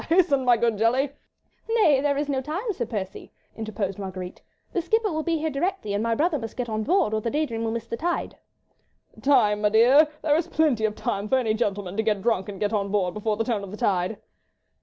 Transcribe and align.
Hasten, 0.09 0.43
my 0.45 0.57
good 0.57 0.79
Jelly!" 0.79 1.11
"Nay, 1.69 2.01
there 2.01 2.17
is 2.17 2.27
no 2.27 2.41
time, 2.41 2.73
Sir 2.73 2.87
Percy," 2.87 3.31
interposed 3.55 3.99
Marguerite. 3.99 4.41
"The 4.73 4.81
skipper 4.81 5.11
will 5.11 5.21
be 5.21 5.37
here 5.37 5.51
directly 5.51 5.93
and 5.93 6.01
my 6.01 6.15
brother 6.15 6.39
must 6.39 6.57
get 6.57 6.67
on 6.67 6.81
board, 6.81 7.13
or 7.13 7.21
the 7.21 7.29
Day 7.29 7.45
Dream 7.45 7.63
will 7.63 7.69
miss 7.69 7.85
the 7.85 7.97
tide." 7.97 8.37
"Time, 9.21 9.61
m'dear? 9.61 10.07
There 10.23 10.35
is 10.35 10.47
plenty 10.47 10.85
of 10.85 10.95
time 10.95 11.29
for 11.29 11.37
any 11.37 11.53
gentleman 11.53 11.97
to 11.97 12.01
get 12.01 12.23
drunk 12.23 12.49
and 12.49 12.59
get 12.59 12.73
on 12.73 12.89
board 12.89 13.13
before 13.13 13.37
the 13.37 13.43
turn 13.43 13.63
of 13.63 13.69
the 13.69 13.77
tide." 13.77 14.17